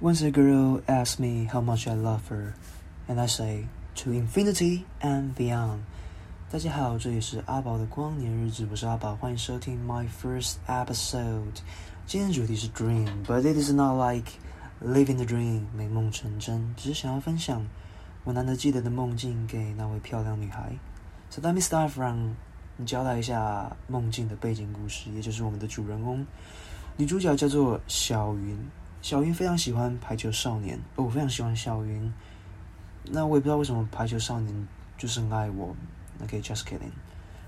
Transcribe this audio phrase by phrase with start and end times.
[0.00, 2.54] Once a girl asked me how much I love her,
[3.08, 3.66] and I say
[3.96, 5.80] to infinity and beyond.
[6.52, 11.62] 大家好，这里是阿宝的光年日志，我是阿宝，欢迎收听 My First Episode。
[12.06, 14.30] 今天主题是 Dream，but it is not like
[14.80, 17.66] living the dream，美梦成真，只是想要分享
[18.22, 20.70] 我难得记得的梦境给那位漂亮女孩。
[21.28, 22.34] So let me start from
[22.76, 26.24] 你交代一下梦境的背景故事，也就是我们的主人公，
[26.96, 28.56] 女主角叫做小云。
[29.08, 32.12] 小云非常喜欢排球少年，哦，我非常喜欢小云。
[33.04, 34.68] 那我也不知道为什么排球少年
[34.98, 35.74] 就是很爱我。
[36.22, 36.92] OK，just kidding。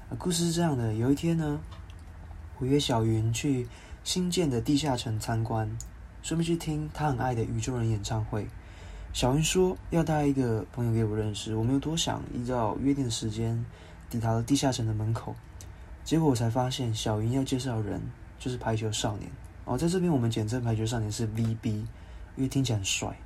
[0.08, 1.60] 啊故事是这样的：有一天呢，
[2.58, 3.68] 我约小云去
[4.04, 5.70] 新建的地下城参观，
[6.22, 8.48] 顺便去听她很爱的宇宙人演唱会。
[9.12, 13.62] 小云说要带一个朋友给我认识，我没有多想，依照约定的时间
[14.08, 15.36] 抵达了地下城的门口。
[16.04, 18.00] 结果我才发现，小云要介绍人
[18.38, 19.30] 就是排球少年。
[19.64, 21.68] 哦，在这边我们简称排球少年是 VB，
[22.36, 23.16] 因为听起来很帅。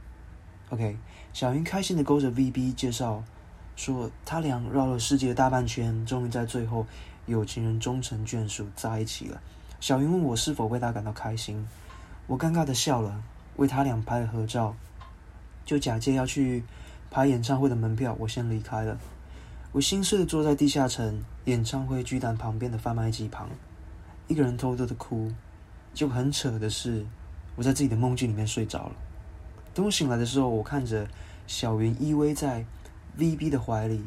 [0.71, 0.97] OK，
[1.33, 3.23] 小云开心的勾着 VB 介绍，
[3.77, 6.87] 说他俩绕了世界大半圈，终于在最后
[7.27, 9.41] 有情人终成眷属在一起了。
[9.81, 11.67] 小云问我是否为他感到开心，
[12.27, 13.23] 我尴尬的笑了，
[13.57, 14.75] 为他俩拍了合照，
[15.65, 16.65] 就假借要去
[17.11, 18.99] 排演唱会的门票，我先离开了。
[19.73, 23.49] 我心碎的坐在地下城演唱会巨蛋旁边的贩卖机旁，
[24.29, 25.31] 一个人偷偷的哭。
[25.95, 27.07] 就很扯的是，
[27.55, 28.97] 我在自己的梦境里面睡着了。
[29.73, 31.07] 等我醒来的时候，我看着
[31.47, 32.65] 小云依偎在
[33.17, 34.05] VB 的怀里，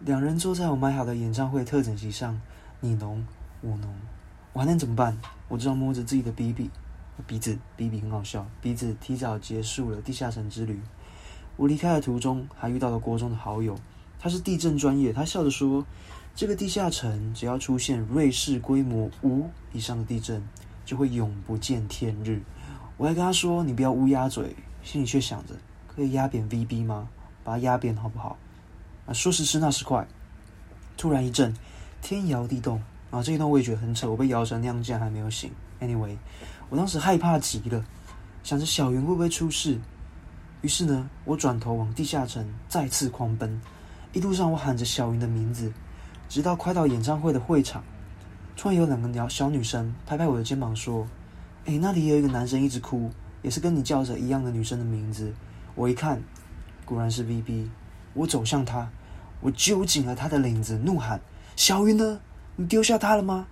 [0.00, 2.40] 两人坐在我买好的演唱会特等席上，
[2.80, 3.24] 你侬
[3.60, 3.94] 我侬，
[4.52, 5.16] 我还能怎么办？
[5.48, 6.68] 我只好摸着自己的鼻鼻，
[7.26, 10.80] 鼻子，B B 很好笑，鼻子提早结束了地下城之旅。
[11.56, 13.76] 我离开的途中还遇到了国中的好友，
[14.18, 15.84] 他是地震专业，他笑着说
[16.34, 20.42] ：“这个地下城只要出现瑞士规模五以上的地震。”
[20.84, 22.40] 就会永不见天日。
[22.96, 25.54] 我还跟他说：“你不要乌鸦嘴。”心里却想着
[25.86, 27.08] ：“可以压扁 VB 吗？
[27.44, 28.36] 把它压扁好不好？”
[29.06, 30.06] 啊，说时迟，那时快，
[30.96, 31.52] 突然一阵
[32.00, 32.80] 天摇地动
[33.10, 33.22] 啊！
[33.22, 35.50] 这一段我也觉得很扯，我被摇成那样，竟然还没有醒。
[35.80, 36.16] Anyway，
[36.68, 37.84] 我当时害怕极了，
[38.44, 39.78] 想着小云会不会出事。
[40.60, 43.60] 于是呢，我转头往地下城再次狂奔。
[44.12, 45.72] 一路上我喊着小云的名字，
[46.28, 47.82] 直到快到演唱会的会场。
[48.62, 51.04] 突然有两个小女生拍拍我的肩膀说
[51.66, 53.10] ：“哎，那里有一个男生一直哭，
[53.42, 55.34] 也是跟你叫着一样的女生的名字。”
[55.74, 56.22] 我一看，
[56.84, 57.66] 果然是 VB。
[58.14, 58.88] 我走向他，
[59.40, 61.20] 我揪紧了他的领子，怒喊
[61.56, 62.20] ：“小云呢？
[62.54, 63.48] 你丢下他了吗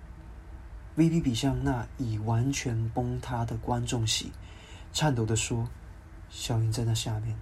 [0.95, 4.31] ？”VB 比向那已完全崩塌的观众席，
[4.93, 5.67] 颤抖的说
[6.31, 7.35] ：“小云在那下面。”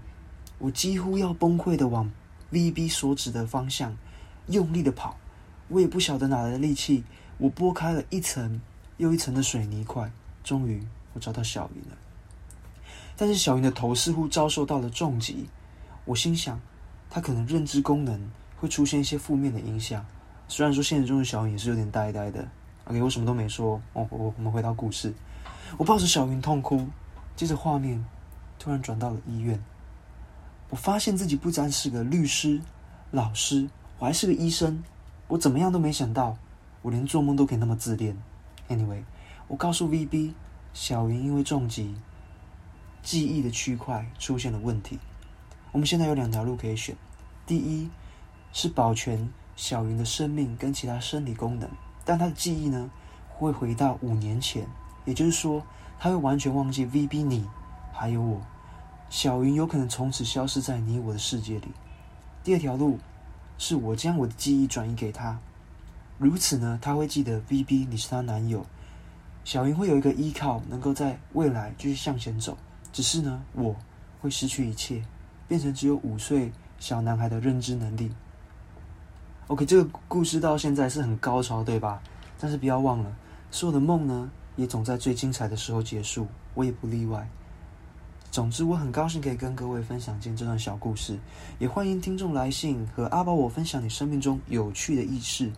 [0.57, 2.09] 我几乎要崩溃的往
[2.51, 3.95] VB 所指的方向
[4.47, 5.19] 用力的跑，
[5.67, 7.03] 我也不晓得哪来的力气。
[7.39, 8.61] 我拨开了一层
[8.97, 10.11] 又一层的水泥块，
[10.43, 11.97] 终于我找到小云了。
[13.15, 15.49] 但是小云的头似乎遭受到了重击，
[16.03, 16.59] 我心想，
[17.09, 20.05] 她可能认知功能会出现一些负面的影响。
[20.49, 22.45] 虽然说现实中的小云也是有点呆呆的。
[22.85, 23.81] OK，我什么都没说。
[23.93, 25.13] 哦，我我们回到故事，
[25.77, 26.85] 我抱着小云痛哭。
[27.37, 28.03] 接着画面
[28.57, 29.57] 突然转到了医院，
[30.69, 32.59] 我发现自己不单是个律师、
[33.11, 34.83] 老师，我还是个医生。
[35.29, 36.37] 我怎么样都没想到。
[36.81, 38.17] 我连做梦都可以那么自恋。
[38.69, 39.03] Anyway，
[39.47, 40.33] 我告诉 VB，
[40.73, 41.95] 小云因为重疾，
[43.01, 44.99] 记忆的区块出现了问题。
[45.71, 46.95] 我们现在有两条路可以选：
[47.45, 47.89] 第一
[48.53, 51.69] 是保全小云的生命跟其他生理功能，
[52.05, 52.89] 但她的记忆呢
[53.27, 54.67] 会回到五年前，
[55.05, 55.63] 也就是说，
[55.99, 57.47] 她会完全忘记 VB 你
[57.91, 58.41] 还有我。
[59.09, 61.67] 小云有可能从此消失在你我的世界里。
[62.43, 62.99] 第二条路
[63.57, 65.39] 是我将我的记忆转移给她。
[66.19, 68.65] 如此呢，他会记得 B B，你是他男友，
[69.45, 72.57] 小云会有一个依靠，能够在未来继续向前走。
[72.91, 73.73] 只是呢，我
[74.19, 75.01] 会失去一切，
[75.47, 78.11] 变成只有五岁小男孩的认知能力。
[79.47, 82.01] OK，这个故事到现在是很高潮，对吧？
[82.37, 83.15] 但是不要忘了，
[83.49, 87.25] 所有的梦呢，也总在最精彩的时候结束，我也不例外。
[88.29, 91.17] 总之，我很高兴可以跟各位分享今天这段小故事，
[91.59, 95.49] 也欢迎听众来信和阿宝我分享你生命中有趣的轶事。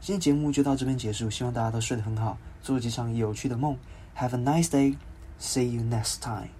[0.00, 3.76] 今天节目就到这边结束，希望大家都睡得很好，做几场有趣的梦。
[4.16, 4.96] Have a nice day.
[5.40, 6.57] See you next time.